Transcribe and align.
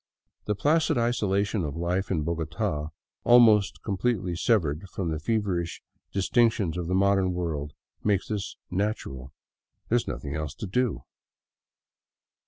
The 0.45 0.55
placid 0.55 0.97
isolation 0.97 1.63
of 1.63 1.75
life 1.75 2.09
in 2.09 2.23
Bogota, 2.23 2.89
almost 3.23 3.83
completely 3.83 4.35
severed 4.35 4.89
from 4.89 5.11
the 5.11 5.19
feverish 5.19 5.83
distractions 6.11 6.75
of 6.75 6.87
the 6.87 6.95
modern 6.95 7.33
world, 7.33 7.73
makes 8.03 8.27
this 8.29 8.57
natural. 8.71 9.31
There 9.89 9.95
is 9.97 10.07
nothing 10.07 10.35
else 10.35 10.55
to 10.55 10.65
do. 10.65 11.03